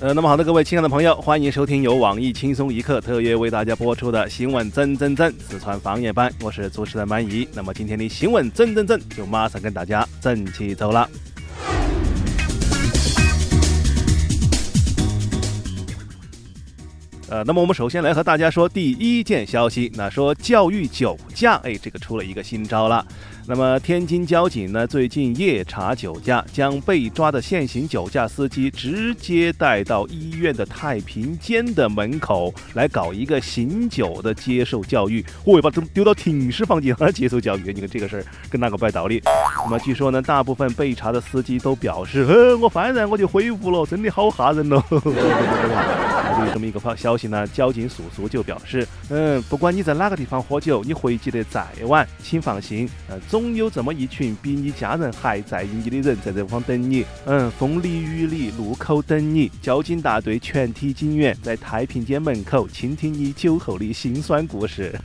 [0.00, 7.48] 呃，那么好的，各位亲爱的朋友，欢迎收听由网易轻松一刻特约为大家播出的新闻真真真四川方言版，我是主持人满怡。
[7.52, 11.10] 那么今天的新闻真真真就马上跟大家整起走了。
[17.30, 23.04] 呃，那么我们首先来和大家说第一件消息，那说教育酒驾，哎，这个出了一个新招了。
[23.46, 37.72] 那么天津交警呢，最近夜查酒驾，将被抓的现行酒驾司机直接带到医院的太平间的门口来搞一个醒酒的接受教育，我把他丢到停尸房间来接受教育。
[37.74, 39.22] 你看这个事儿跟哪个摆道理？
[39.64, 44.82] 那么据说呢，大部分被查的司机都表示，呃，我幡然我就恢复了，真的好吓人哦。
[46.46, 64.94] 有这么一个消息呢，交警叔叔就表示，嗯，不管你在哪个地方喝酒，你回击得再晚，请放心，呃，总有这么一群比你家人还在意你的人在这方等你，嗯，风里雨里路口等你，交警大队全体警员在太平间门口倾听你酒后的辛酸故事。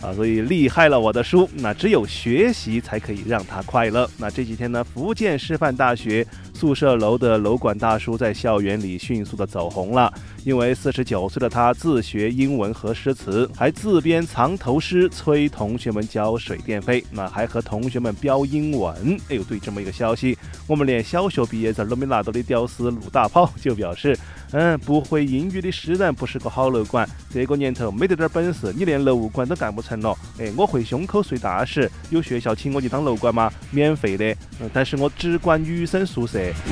[0.00, 4.08] 啊，所以厉害了我的书，那只有学习才可以让他快乐。
[4.16, 6.26] 那这几天呢，福建师范大学。
[6.60, 10.12] 宿舍楼的楼管大叔在校园里迅速的走红了，
[10.44, 19.18] 因为四十九岁的他自学英文和诗词，还自编藏头诗催同学们交水电费，那还和同学们飙英文。
[19.30, 20.36] 哎呦，对这么一个消息，
[20.66, 24.14] 我们连小学毕业证都没拿到的屌丝陆大炮就表示，
[24.52, 30.14] 嗯，不会英语的诗人不是个好楼管，这个年头没得点本事，你连楼管都干不成了。
[30.38, 33.50] 哎，我会胸口碎大石，有学校请我去当楼管吗？
[33.70, 34.36] 免费的，
[34.74, 36.38] 但是我只管女生宿舍。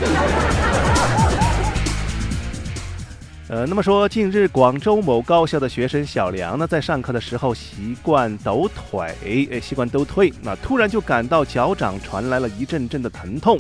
[3.50, 13.58] 呃，那么说，近日广州某高校的学生小梁呢，在上课的时候习惯抖腿，哎，习惯抖腿，那突然就感到脚掌传来了一阵阵的疼痛。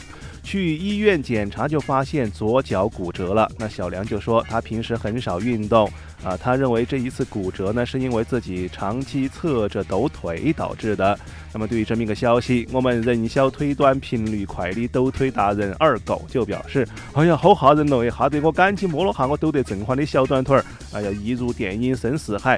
[0.48, 3.46] 去医院检查就发现左脚骨折了。
[3.58, 5.86] 那小梁就说他平时很少运动
[6.24, 11.18] 啊，他认为这一次骨折呢是因为自己长期侧着抖腿导致的。
[11.52, 18.08] 那么对于这么一个消息，我们人小腿短频率快的抖腿达人二狗就表示：哎呀，好吓人咯！
[18.08, 20.64] 吓得我赶紧摸了下我抖得正欢的小短腿儿。
[20.94, 22.56] 哎呀，一如电影《深似海》。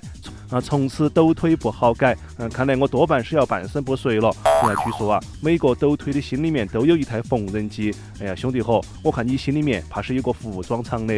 [0.50, 2.16] 啊，从此抖腿不好改。
[2.38, 4.34] 嗯，看来我多半是要半身不遂了。
[4.44, 7.94] 哎呀，据说啊，每个抖腿的心里面都有一台缝纫机。
[8.20, 11.14] 哎呀，兄弟伙，我看你心里面怕是有个服装厂的。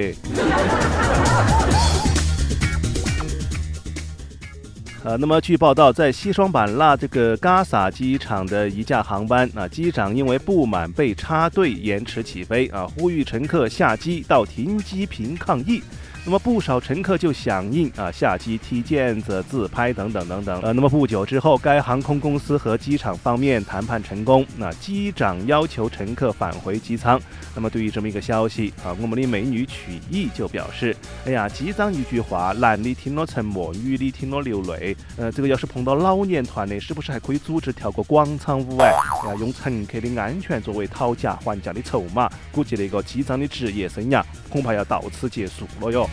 [5.05, 15.83] 呃，那么据报道，在西双版纳这个嘎萨机场的一架航班，啊，机长因为不满被插队延迟起飞，啊，呼吁乘客下机到停机坪抗议。
[16.25, 20.63] 那么不少乘客就响应啊，下机踢毽子、自拍等等等等。
[20.63, 27.21] 呃，那么不久之后，该航空公司和机场方面谈判成功，那机长要求乘客返回机舱。
[27.57, 30.97] 那么对于这么一个消息啊，我们的美女曲艺就表示：
[31.27, 34.97] 哎呀，机长一句话，男的听了沉默，女的听了流泪。
[35.17, 38.87] 呃，这个要是碰到老年团的，是不是还可以组织跳个广场舞哎？
[39.25, 46.09] 哎呀，用乘客的安全作为讨价还价的筹码，估计那个机长的职业生涯恐怕要到此结束了哟。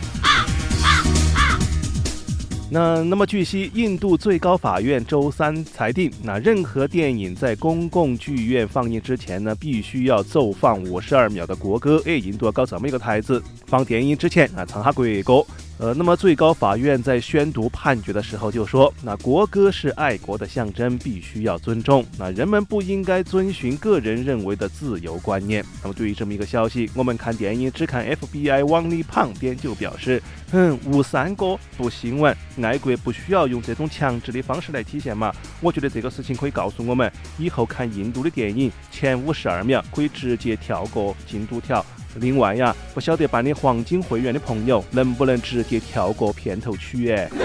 [2.72, 12.00] 那那么据悉，印度最高法院周三裁定，那任何电影在公共剧院放映之前呢，必须要奏放五十二秒的国歌。
[12.06, 15.44] 哎，印度要搞这么一个台子，放电影之前啊，唱下国歌。
[15.80, 22.04] 呃，那么最高法院在宣读判决的时候就说，那国歌是爱国的象征，必须要尊重。
[22.18, 25.64] 那人们不应该遵循个人认为的自由观念。
[25.80, 35.32] 那么对于这么一个消息，我们看电影只看 FBI 王力旁边就表示，嗯，吴三哥不新闻，爱国不需要用这种强制的方式来体现嘛？
[35.62, 41.82] 我觉得这个事情可以告诉我们，以后看印度的电影，前五十二秒可以直接跳过进度条。
[42.16, 47.12] 另外呀，不晓得办理黄金会员的朋友，能不能直接跳过片头曲？
[47.12, 47.30] 哎。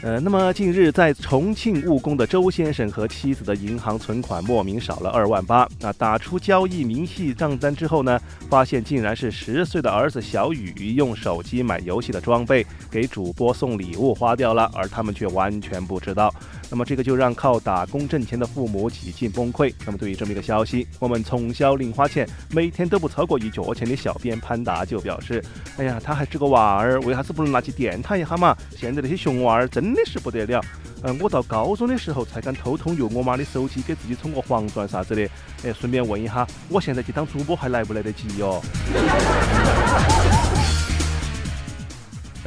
[0.00, 5.68] 呃，那么近日在重庆务工的周先生和妻子的银行存款莫名少了二万八。
[5.80, 8.18] 那打出交易明细账单之后呢，
[8.48, 16.32] 发现竟然是十岁的儿子小雨用手机买游戏的装备，给主播送礼物花掉了，而他们却完全不知道。
[16.70, 19.74] 那么这个就让靠打工挣钱的父母几近崩溃。
[19.84, 25.44] 那么对于这么一个消息，我们从小零花钱每天都不超过一角钱的小编潘达就表示：
[25.76, 28.56] 哎呀，他还是个娃儿，为啥子不能拿去电他一下嘛？
[28.76, 29.88] 现在那些熊娃儿真。
[29.98, 30.62] 的是不得了，
[31.02, 35.22] 嗯，我到高中的时候才敢偷偷用我妈的手机给自己充个黄钻啥子的，
[35.64, 38.62] 哎，顺便问一下，我现在去当主播还来不来得及哟？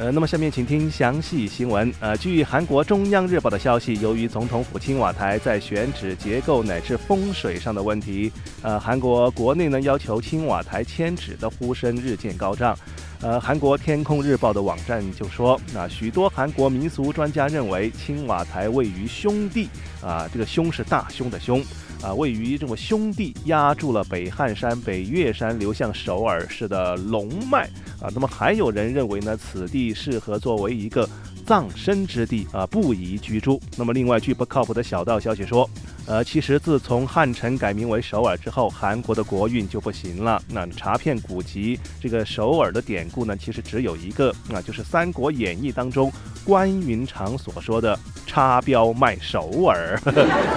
[0.02, 1.94] 呃，那么下面请听详细新闻。
[2.00, 8.32] 呃，据韩国中央日报的消息，由于总统府青瓦台在选址结构乃至风水上的问题，
[8.62, 12.76] 呃，韩国国内呢要求青瓦台迁址的呼声日渐高涨。
[13.22, 19.68] 呃，韩国天空日报的网站就说，那许多韩国民俗专家认为，青瓦台位于兄弟，
[20.02, 21.62] 啊，这个兄是大凶的凶。
[22.02, 27.62] 啊，位于这种兄弟压住了北汉山、北岳山流向首尔市的龙脉
[28.00, 28.10] 啊。
[28.12, 31.08] 那么还有人认为呢，此地适合作为一个
[31.46, 33.60] 葬身之地啊，不宜居住。
[33.76, 35.70] 那么另外，据不靠谱的小道消息说，
[36.06, 40.42] 呃，其实自从汉城改名为首尔之后，韩国的国运就不行了。
[40.48, 46.12] 那查遍古籍，这个首尔的典故呢，其实只有一个，那就是《三国演义》当中
[46.44, 47.98] 关云长所说的。
[48.24, 50.12] 插标卖首尔， 那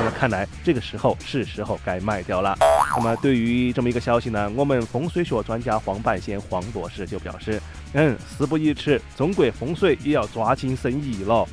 [0.05, 2.57] 么看来这个时候是时候该卖掉了。
[2.95, 7.61] 那么对于这么一个消息呢，我们风水学专家黄半仙黄博士就表示，
[7.91, 11.45] 嗯，事不宜迟，中国风水也要抓紧生意了。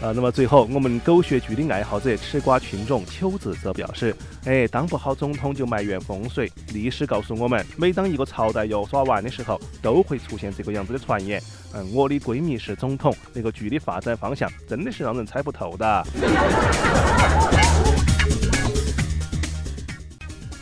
[0.00, 4.14] 呃，那么最后，我们狗血剧的爱好者吃瓜群众秋子则表示，
[4.44, 6.50] 哎，当不好总统就埋怨风水。
[6.72, 11.42] 历史告诉我们，每当一个朝代要耍完的时候，都会出现这个样子的传言。
[11.74, 16.06] 嗯，我的闺蜜是总统，那个剧的发展方向真的是让人猜不透的。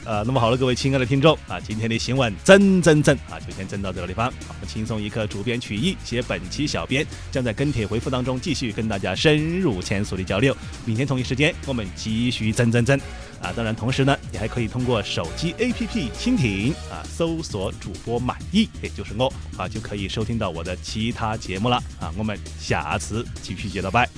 [0.07, 4.33] 呃，那么好了，各位亲爱的听众啊，今天的新闻整整整啊，就先整到这个地方。
[4.49, 10.57] 我们轻松一刻，主编曲艺写本期小编将在跟帖回复当中继续跟大家深入浅出的交流。
[10.85, 12.97] 明天同一时间，我们继续整整整
[13.43, 13.53] 啊！
[13.57, 22.15] 当然，同时呢，你还可以通过手机 APP 蜻蜓啊，搜索主播满意，也就是我啊，就可以收听到我的其他节目了啊。
[22.17, 24.09] 我们下次继续接着拜。